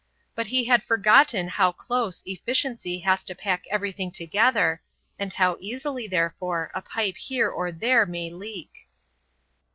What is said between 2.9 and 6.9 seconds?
has to pack everything together and how easily, therefore, a